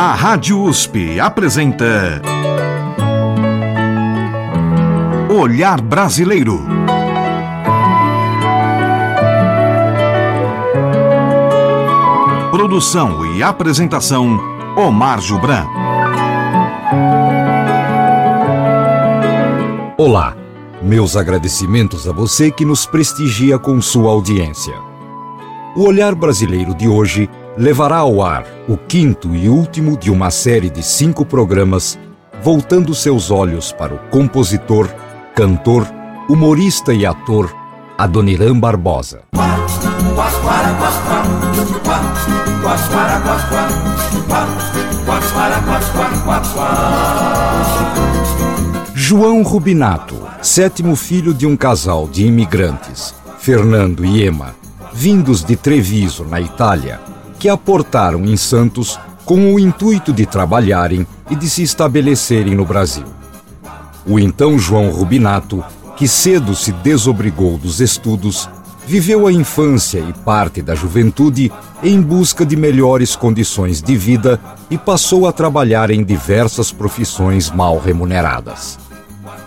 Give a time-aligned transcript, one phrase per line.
[0.00, 2.22] A Rádio USP apresenta
[5.28, 6.64] Olhar Brasileiro.
[12.52, 14.38] Produção e apresentação
[14.76, 15.66] Omar Jubran.
[19.96, 20.36] Olá,
[20.80, 24.74] meus agradecimentos a você que nos prestigia com sua audiência.
[25.74, 30.70] O Olhar Brasileiro de hoje levará ao ar o quinto e último de uma série
[30.70, 31.98] de cinco programas,
[32.40, 34.88] voltando seus olhos para o compositor,
[35.34, 35.84] cantor,
[36.28, 37.52] humorista e ator
[37.98, 39.22] Adoniran Barbosa.
[48.94, 54.54] João Rubinato, sétimo filho de um casal de imigrantes, Fernando e Emma,
[54.92, 57.00] vindos de Treviso, na Itália,
[57.38, 63.04] que aportaram em Santos com o intuito de trabalharem e de se estabelecerem no Brasil.
[64.06, 65.62] O então João Rubinato,
[65.96, 68.48] que cedo se desobrigou dos estudos,
[68.86, 74.78] viveu a infância e parte da juventude em busca de melhores condições de vida e
[74.78, 78.78] passou a trabalhar em diversas profissões mal remuneradas.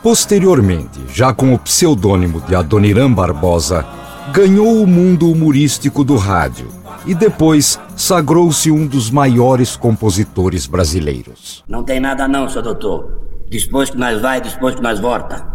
[0.04, 3.84] Posteriormente, já com o pseudônimo de Adoniran Barbosa,
[4.32, 11.64] ganhou o mundo humorístico do rádio e depois sagrou-se um dos maiores compositores brasileiros.
[11.68, 13.22] Não tem nada não, seu doutor.
[13.50, 15.46] Depois que nós vai, depois que nós volta.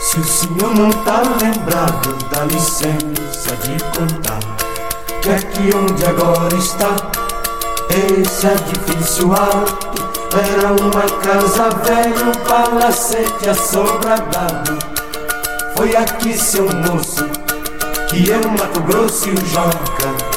[0.00, 4.38] Se o senhor não tá lembrado, dá licença de contar
[5.20, 6.94] Que aqui onde agora está,
[7.90, 9.83] esse edifício alto
[10.36, 14.78] era uma casa velha, um palacete assombrado.
[15.76, 17.24] Foi aqui, seu moço,
[18.08, 20.34] que eu, Mato Grosso e o Joca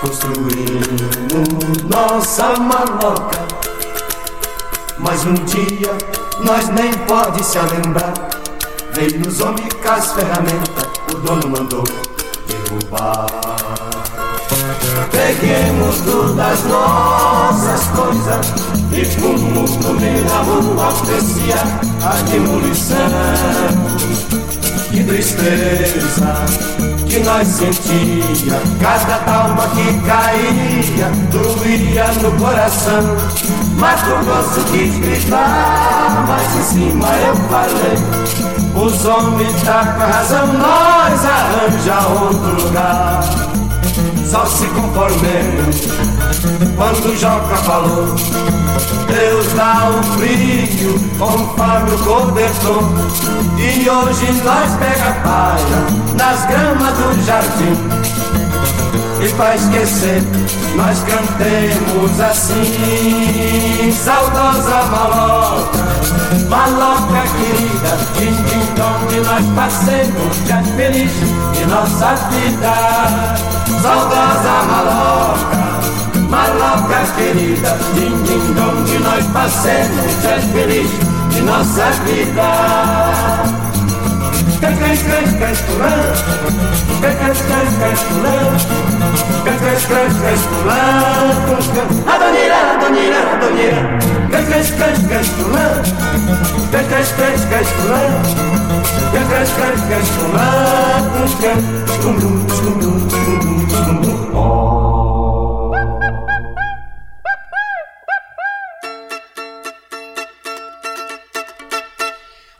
[0.00, 3.46] construímos nossa maloca.
[4.98, 5.92] Mas um dia
[6.44, 8.14] nós nem pode se lembrar.
[8.92, 11.84] Veio nos homens com as ferramentas, o dono mandou
[12.46, 13.55] derrubar.
[15.10, 18.54] Peguemos todas as nossas coisas
[18.92, 21.56] e fumo comer na rua aprecia
[22.02, 22.96] a demolição.
[24.90, 26.44] Que tristeza
[27.06, 33.16] que nós sentia, cada alma que caía doía no coração.
[33.78, 40.46] Mas por gosto de gritar, mas em cima eu falei, os homens tá com razão,
[40.54, 43.20] nós arranja outro lugar
[44.26, 45.76] só se conformemos
[46.76, 48.14] quando Joca falou.
[49.06, 52.82] Deus dá o frio conforme o cobertor.
[53.56, 58.45] E hoje nós pega palha nas gramas do jardim.
[59.18, 60.22] E pra esquecer,
[60.76, 63.92] nós cantemos assim.
[63.92, 65.84] Saudosa maloca,
[66.48, 68.36] maloca querida din,
[68.82, 71.12] onde nós passemos já feliz
[71.54, 72.74] de nossa vida.
[73.80, 75.80] Saudosa maloca,
[76.28, 78.14] maloca querida din,
[78.60, 80.90] onde nós passemos já feliz
[81.30, 83.65] de nossa vida
[84.66, 86.12] Cães, cães, cães, pulando
[87.00, 88.66] Cães, cães, cães, pulando
[89.44, 91.54] Cães, cães, cães, pulando
[92.10, 93.80] Adonira, adonira, adonira
[94.28, 95.86] Cães, cães, cães, pulando
[96.72, 98.28] Cães, cães, cães, pulando
[99.12, 101.24] Cães, cães, cães, pulando
[101.86, 105.25] Escundum, escundum, escundum, escundum Oh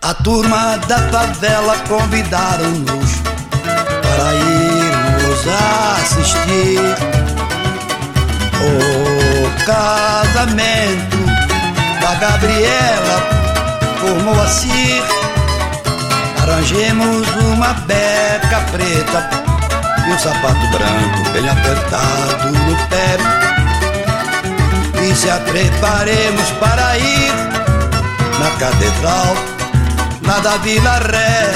[0.06, 3.10] A turma da favela convidaram-nos
[4.02, 5.40] para irmos
[5.98, 6.78] assistir
[8.62, 11.16] o casamento
[12.00, 13.20] da Gabriela
[14.00, 15.02] com Moacir.
[16.40, 19.28] Arranjemos uma beca preta
[20.06, 23.18] e um sapato branco bem apertado no pé.
[25.02, 27.32] E se preparemos para ir
[28.38, 29.55] na catedral
[30.26, 31.52] lá da Vila Ré.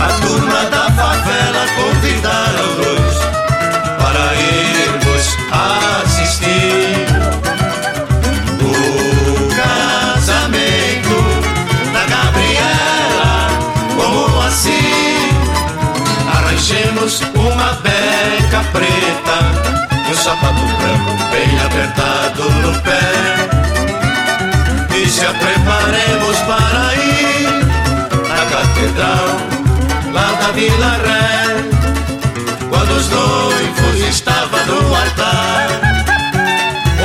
[0.00, 2.97] A turma da favela convidaram-nos para
[30.58, 30.98] Vila
[32.68, 35.68] quando os noivos estavam no altar,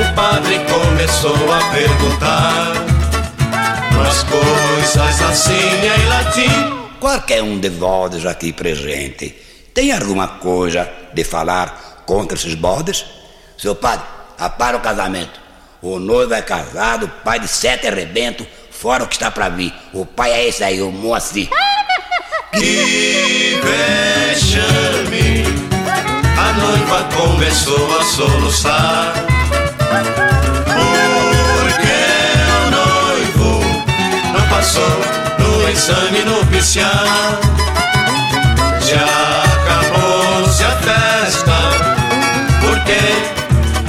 [0.02, 2.74] o padre começou a perguntar
[3.92, 6.98] umas coisas assim em latim.
[7.00, 9.30] Qualquer um de vós aqui presente
[9.72, 13.06] tem alguma coisa de falar contra esses bodes?
[13.56, 14.04] Seu padre,
[14.40, 15.40] apara o casamento.
[15.80, 19.72] O noivo é casado, pai de sete arrebentos, fora o que está para vir.
[19.94, 21.52] O pai é esse aí, o Moacir.
[22.54, 25.44] Que vexame!
[26.38, 29.14] A noiva começou a soluçar.
[31.60, 31.98] Porque
[32.62, 33.52] o noivo
[34.34, 34.98] não passou
[35.40, 37.42] no exame nupcial.
[38.82, 41.58] Já acabou-se a festa,
[42.62, 43.02] porque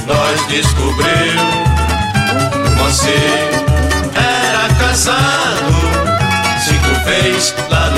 [0.07, 1.44] nós descobriu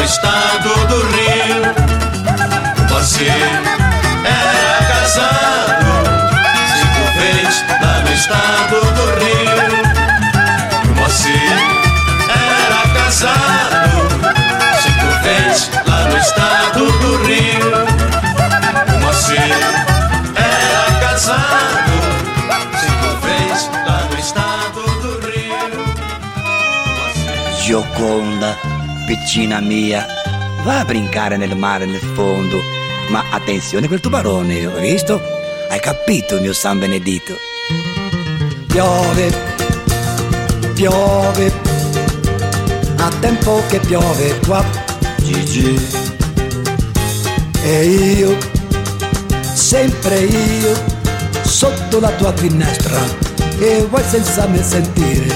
[0.07, 1.61] estado do Rio.
[2.87, 5.91] Você era casado
[6.79, 9.67] cinco vezes lá no estado do Rio.
[10.95, 11.37] Você
[12.29, 13.97] era casado
[14.81, 17.71] cinco vezes lá no estado do Rio.
[19.01, 19.41] Você
[20.37, 21.95] era casado
[22.79, 25.83] cinco vezes lá no estado do Rio.
[27.61, 28.49] Gioconda,
[29.07, 30.05] piccina mia,
[30.63, 32.59] va a brincare nel mare nel fondo.
[33.07, 35.21] Ma attenzione quel tubarone, hai visto?
[35.69, 37.33] Hai capito, mio San Benedito?
[38.67, 39.33] Piove,
[40.73, 41.53] piove,
[42.97, 44.61] a tempo che piove qua,
[45.23, 45.79] Gigi.
[47.63, 48.37] E io,
[49.53, 50.73] sempre io,
[51.43, 52.99] sotto la tua finestra,
[53.57, 55.33] e vuoi senza me sentire,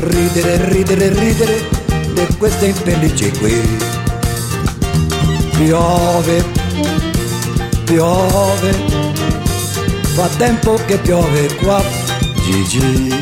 [0.00, 1.77] ridere, ridere, ridere
[2.26, 3.60] di queste infelici qui.
[5.56, 6.44] Piove,
[7.84, 8.74] piove,
[10.14, 11.82] fa tempo che piove qua,
[12.42, 13.14] Gigi.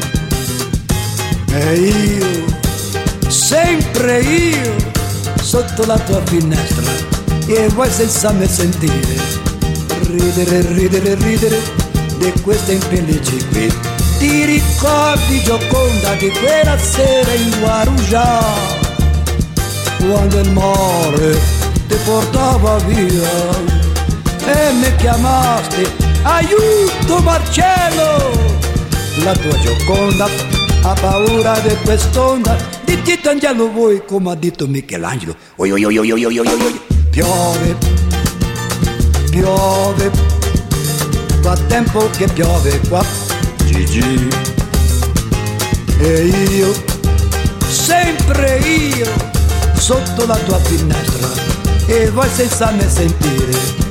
[1.52, 2.44] E io,
[3.28, 4.74] sempre io,
[5.42, 6.90] sotto la tua finestra,
[7.46, 9.16] e vuoi senza me sentire,
[10.10, 11.60] ridere, ridere, ridere
[12.18, 13.72] di queste infelici qui.
[14.18, 18.84] Ti ricordi Gioconda di quella sera in Guarujá,
[19.98, 21.38] quando il mare
[21.88, 23.74] ti portava via.
[24.46, 25.90] E mi chiamaste
[26.22, 28.54] aiuto Marcello!
[29.24, 30.28] La tua gioconda
[30.82, 32.56] ha paura di quest'onda.
[32.84, 37.96] Di Titangelo voi come ha detto Michelangelo oi oi oi oi oi oi oi piove
[39.36, 40.10] piove.
[41.42, 43.04] Fa tempo che piove qua
[43.64, 44.28] Gigi.
[45.98, 46.72] E io
[47.68, 49.35] sempre io
[49.78, 51.28] sotto la tua finestra
[51.86, 53.84] e vuoi senza me sentire.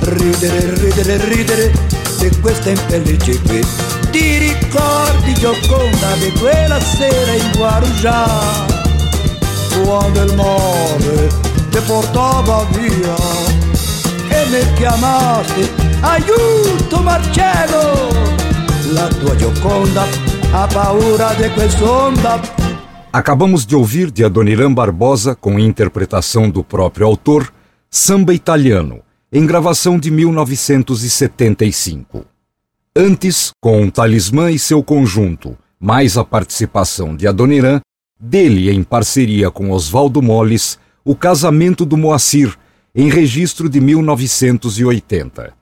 [0.00, 1.72] Ridere, ridere, ridere
[2.18, 3.60] di queste infelici qui.
[4.10, 8.26] Ti ricordi Gioconda di quella sera in Guarujá,
[9.84, 11.28] quando il mare
[11.70, 13.14] ti portava via
[14.28, 18.08] e mi chiamaste aiuto Marcello,
[18.92, 20.04] la tua Gioconda
[20.52, 22.61] ha paura di quest'onda
[23.12, 27.52] Acabamos de ouvir de Adoniran Barbosa, com interpretação do próprio autor,
[27.90, 29.00] Samba Italiano,
[29.30, 32.24] em gravação de 1975.
[32.96, 37.82] Antes, com Talismã e seu conjunto, mais a participação de Adoniran,
[38.18, 42.56] dele em parceria com Oswaldo Molles, O Casamento do Moacir,
[42.94, 45.52] em registro de 1980.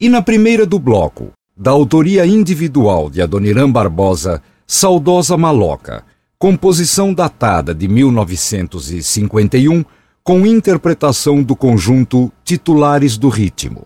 [0.00, 6.04] E na primeira do bloco, da autoria individual de Adoniran Barbosa, Saudosa Maloca,
[6.40, 9.84] composição datada de 1951,
[10.24, 13.84] com interpretação do conjunto Titulares do Ritmo.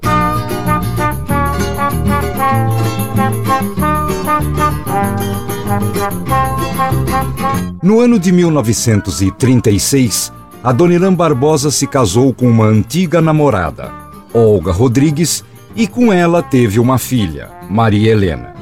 [7.82, 10.32] No ano de 1936,
[10.62, 13.92] Adoniran Barbosa se casou com uma antiga namorada,
[14.32, 15.44] Olga Rodrigues,
[15.75, 18.54] e com ela teve uma filha, Maria Helena.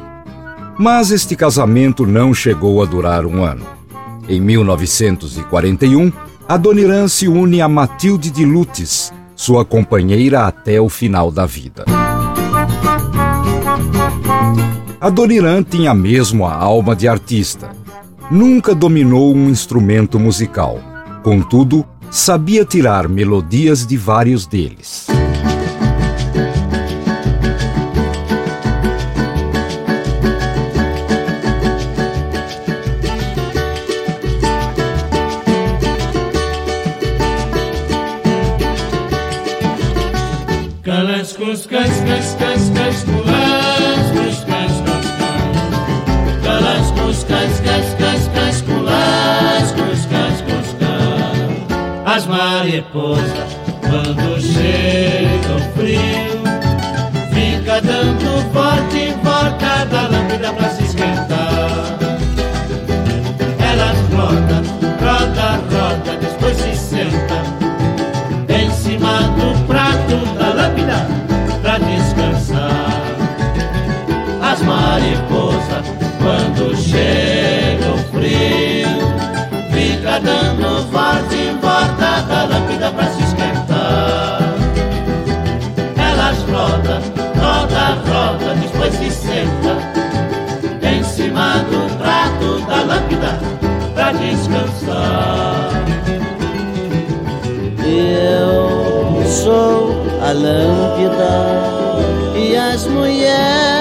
[0.79, 3.82] Mas este casamento não chegou a durar um ano.
[4.33, 6.11] Em 1941,
[6.49, 11.85] Adoniran se une a Matilde de Lutes, sua companheira até o final da vida.
[14.99, 17.73] Adoniran tinha mesmo a alma de artista.
[18.31, 20.81] Nunca dominou um instrumento musical.
[21.23, 25.12] Contudo, sabia tirar melodias de vários deles.
[41.53, 42.02] buscas
[74.93, 75.87] As mariposas,
[76.21, 79.01] quando chega o frio,
[79.73, 84.43] fica dando volta em volta da lâmpada pra se esquentar.
[85.97, 87.01] Elas rodam,
[87.41, 89.79] roda, roda, depois se senta
[90.87, 93.39] em cima do prato da lâmpada
[93.95, 95.71] pra descansar.
[97.83, 101.73] Eu sou a lâmpada
[102.37, 103.72] e as mulheres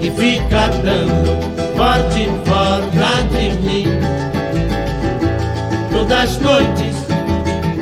[0.00, 4.30] e fica dando forte em volta de mim
[6.10, 6.96] todas as noites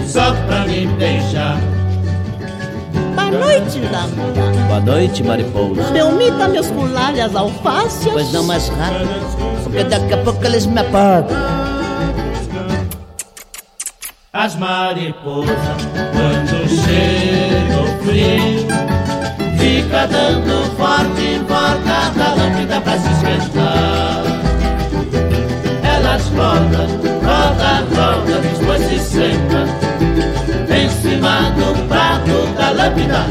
[0.06, 1.58] só pra me beijar.
[3.14, 4.66] Boa noite, lâmpada.
[4.66, 5.82] Boa noite, mariposa.
[5.92, 8.12] Delmita meus colalhas, as alfaces.
[8.12, 11.36] Pois não mais rápido, porque daqui a pouco eles me apagam.
[14.32, 15.56] As mariposas,
[16.12, 18.68] quando chega o frio,
[19.68, 24.22] fica dando forte em volta da lâmpada pra se esquentar.
[25.82, 26.88] Elas rodam,
[27.22, 29.66] roda, roda, depois se senta
[30.74, 33.26] em cima do prato da lâmpada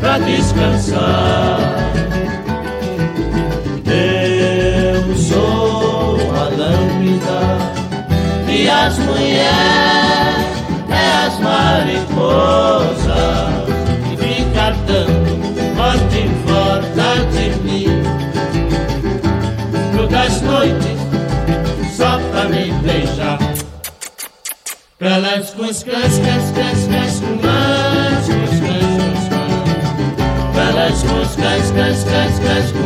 [0.00, 1.58] pra descansar.
[3.86, 7.40] Eu sou a lâmpada
[8.46, 9.77] e as mulheres
[25.08, 28.44] Balanço com as cães, cães, cães, cães, com mais, com
[31.18, 32.78] as cães, cães, os.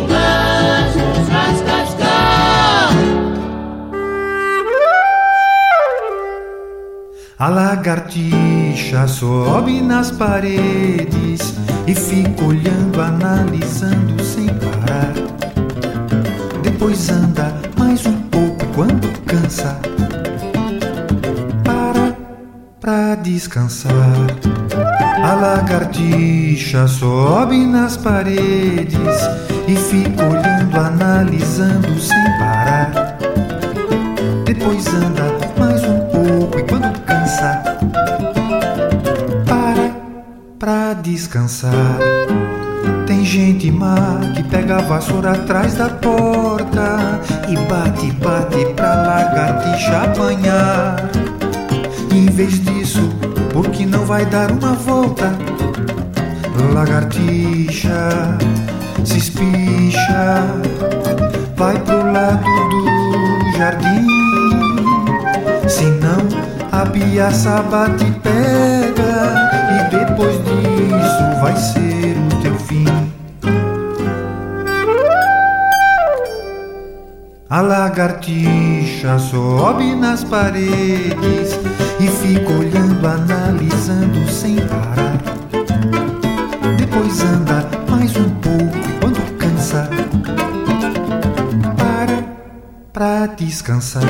[7.43, 11.55] A lagartixa sobe nas paredes
[11.88, 14.23] e fica olhando, analisando
[23.52, 23.92] descansar.
[25.23, 28.99] A lagartixa sobe nas paredes
[29.68, 33.18] e fica olhando, analisando sem parar.
[34.47, 35.25] Depois anda
[35.59, 37.62] mais um pouco e quando cansa,
[39.47, 39.90] para
[40.59, 41.99] pra descansar.
[43.06, 50.04] Tem gente má que pega a vassoura atrás da porta e bate, bate pra lagartixa
[50.04, 50.97] apanhar.
[52.11, 52.82] Em vez disso,
[53.62, 55.33] porque não vai dar uma volta,
[56.75, 58.37] lagartixa
[59.04, 60.42] se espicha,
[61.57, 64.07] vai pro lado do jardim.
[65.69, 66.28] Se não,
[66.73, 71.92] a piaça bate e pega, e depois disso vai ser
[77.52, 81.61] A lagartixa sobe nas paredes
[82.00, 85.18] e fica olhando, analisando sem parar.
[86.78, 89.87] Depois anda mais um pouco quando cansa,
[91.76, 92.25] para
[92.90, 94.02] pra descansar.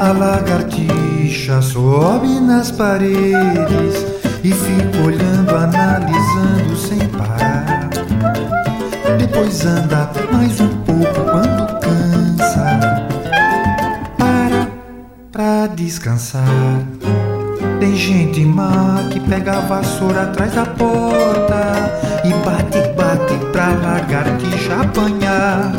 [0.00, 4.06] A lagartixa sobe nas paredes
[4.44, 7.88] e fica olhando, analisando sem parar.
[9.18, 11.53] Depois anda mais um pouco quando
[15.84, 16.44] descansar.
[17.78, 21.92] Tem gente má que pega a vassoura atrás da porta
[22.24, 25.72] e bate, bate pra lagartixa apanhar.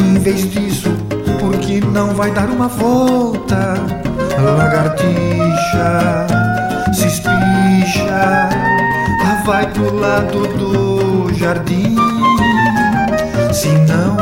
[0.00, 0.90] Em vez disso,
[1.38, 3.74] porque não vai dar uma volta,
[4.38, 6.26] lagartixa
[6.94, 8.48] se espicha,
[9.24, 11.96] ah, vai pro lado do jardim.
[13.52, 14.16] Se não,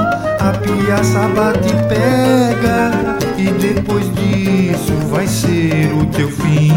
[0.45, 2.91] a piaça bate e pega,
[3.39, 6.69] e depois disso vai ser o teu fim.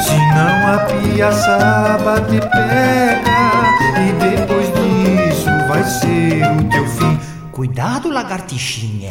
[0.00, 3.20] Se não, a piaça bate e pega,
[4.00, 7.18] e depois disso vai ser o teu fim.
[7.52, 9.10] Cuidado, lagartixinha.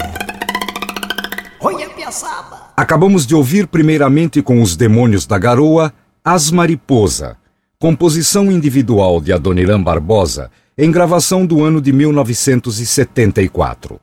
[1.62, 2.72] Olha, piaçaba.
[2.76, 5.94] Acabamos de ouvir primeiramente com os Demônios da Garoa,
[6.24, 7.38] As Mariposa,
[7.78, 14.00] composição individual de Adoniran Barbosa, em gravação do ano de 1974.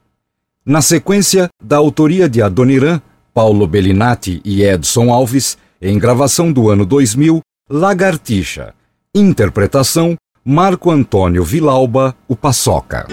[0.64, 3.00] Na sequência, da autoria de Adoniran,
[3.34, 8.74] Paulo Bellinati e Edson Alves, em gravação do ano 2000, Lagartixa.
[9.14, 13.06] Interpretação Marco Antônio Vilauba, o Paçoca.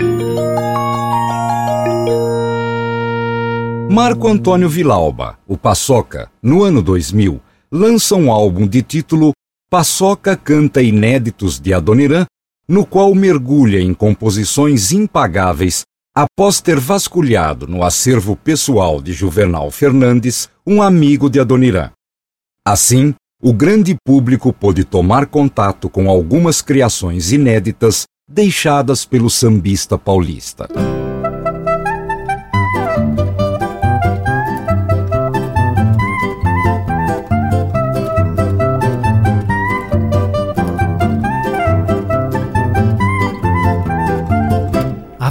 [3.92, 9.32] Marco Antônio Vilauba, o Paçoca, no ano 2000, lança um álbum de título
[9.70, 12.26] Paçoca Canta Inéditos de Adoniran,
[12.70, 15.82] no qual mergulha em composições impagáveis
[16.16, 21.90] após ter vasculhado no acervo pessoal de Juvenal Fernandes, um amigo de Adoniran.
[22.64, 30.68] Assim, o grande público pôde tomar contato com algumas criações inéditas deixadas pelo sambista paulista.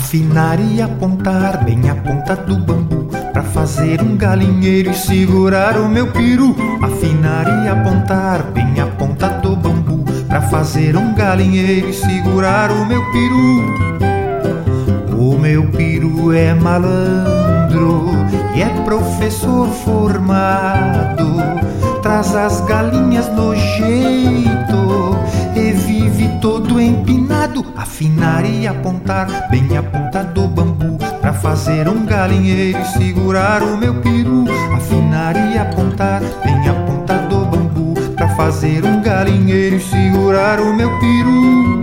[0.09, 5.87] Afinar e apontar bem a ponta do bambu Pra fazer um galinheiro e segurar o
[5.87, 6.57] meu peru.
[6.81, 12.87] Afinar e apontar bem a ponta do bambu Pra fazer um galinheiro e segurar o
[12.87, 13.67] meu peru.
[15.15, 18.07] O meu peru é malandro
[18.57, 21.37] e é professor formado.
[22.01, 25.08] Traz as galinhas no jeito
[27.59, 27.73] empinado.
[27.77, 33.77] Afinar e apontar bem a ponta do bambu pra fazer um galinheiro e segurar o
[33.77, 34.45] meu peru.
[34.75, 40.75] Afinar e apontar bem a ponta do bambu pra fazer um galinheiro e segurar o
[40.75, 41.83] meu peru.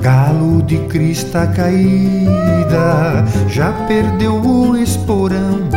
[0.00, 5.68] Galo de crista caída já perdeu o esporão.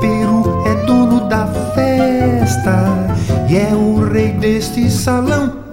[0.00, 3.06] Peru é dono da festa
[3.48, 5.65] e é o rei deste salão.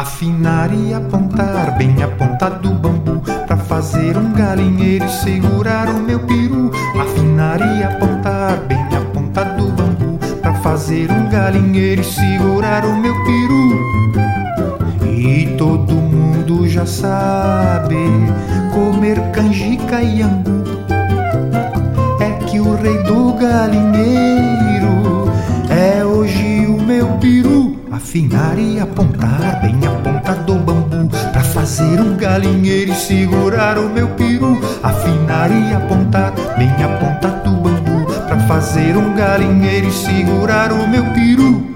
[0.00, 6.00] Afinar e apontar bem a ponta do bambu Pra fazer um galinheiro e segurar o
[6.00, 6.70] meu peru.
[6.98, 12.96] Afinar e apontar bem a ponta do bambu Pra fazer um galinheiro e segurar o
[12.96, 13.78] meu peru.
[15.04, 17.96] E todo mundo já sabe
[18.72, 20.64] Comer canjica e angu
[22.18, 25.30] É que o rei do galinheiro
[25.68, 27.78] É hoje o meu peru.
[27.92, 29.79] Afinar e apontar bem
[31.60, 34.58] fazer um galinheiro e segurar o meu peru.
[34.82, 38.06] Afinar e apontar bem a ponta do bambu.
[38.26, 41.69] Pra fazer um galinheiro e segurar o meu peru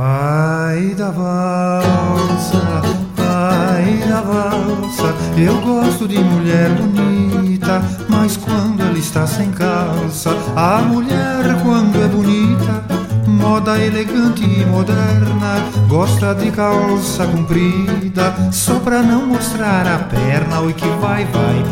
[0.00, 2.80] Vai da valsa,
[3.14, 5.14] vai da valsa.
[5.36, 12.08] Eu gosto de mulher bonita, mas quando ela está sem calça, a mulher quando é
[12.08, 12.82] bonita
[13.26, 20.60] moda elegante e moderna, gosta de calça comprida, só pra não mostrar a perna.
[20.60, 21.62] Oi que vai, vai,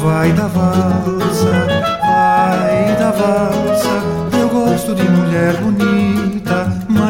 [0.00, 1.50] vai da valsa,
[2.00, 4.14] vai da valsa.
[4.38, 6.43] Eu gosto de mulher bonita,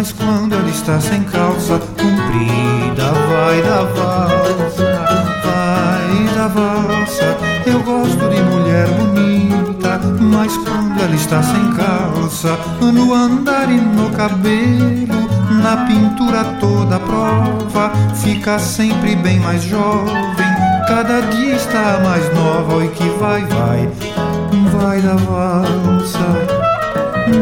[0.04, 5.00] mas quando ela está sem calça comprida, vai da valsa,
[5.42, 7.36] vai da valsa.
[7.64, 14.10] Eu gosto de mulher bonita, mas quando ela está sem calça, no andar e no
[14.10, 15.26] cabelo,
[15.62, 20.54] na pintura toda prova, fica sempre bem mais jovem.
[20.86, 23.88] Cada dia está mais nova, oi que vai, vai,
[24.70, 26.63] vai da valsa,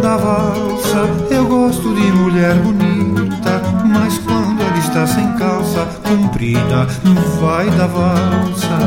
[0.00, 1.08] da valsa.
[1.30, 6.86] Eu gosto de mulher bonita, mas quando ela está sem calça comprida,
[7.40, 8.78] vai da valsa,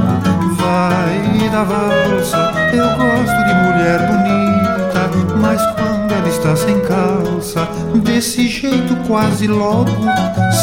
[0.57, 2.51] vai da valsa.
[2.73, 7.67] Eu gosto de mulher bonita, mas quando ela está sem calça,
[8.03, 9.91] desse jeito quase logo,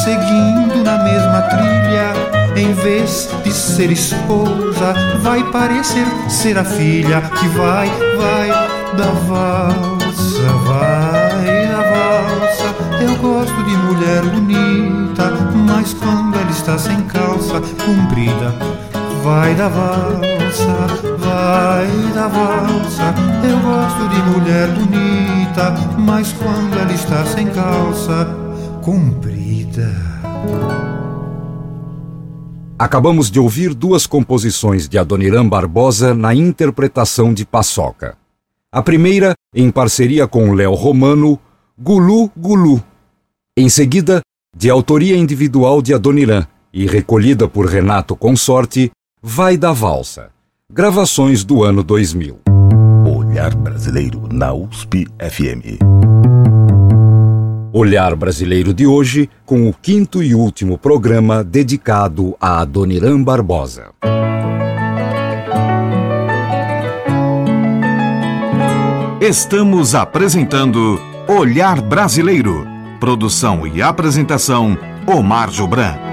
[0.05, 7.49] seguindo na mesma trilha, em vez de ser esposa, vai parecer ser a filha que
[7.49, 8.49] vai, vai
[8.97, 10.02] da
[10.43, 13.03] valsa, vai da valsa.
[13.03, 18.55] Eu gosto de mulher bonita, mas quando ela está sem calça comprida,
[19.23, 20.87] vai da valsa,
[21.19, 23.15] vai da valsa.
[23.49, 28.27] Eu gosto de mulher bonita, mas quando ela está sem calça
[28.83, 29.91] comprida.
[32.79, 38.22] Acabamos de ouvir duas composições de Adoniran Barbosa na interpretação de Paçoca.
[38.75, 41.39] A primeira, em parceria com Léo Romano,
[41.79, 42.83] Gulu Gulu.
[43.55, 44.23] Em seguida,
[44.57, 48.91] de autoria individual de Adoniran e recolhida por Renato Consorte,
[49.23, 50.31] Vai da Valsa.
[50.73, 52.41] Gravações do ano 2000.
[53.15, 55.79] Olhar Brasileiro na USP FM.
[57.75, 63.91] Olhar Brasileiro de hoje, com o quinto e último programa dedicado a Adoniran Barbosa.
[69.23, 72.67] Estamos apresentando Olhar Brasileiro.
[72.99, 76.12] Produção e apresentação: Omar Jobran.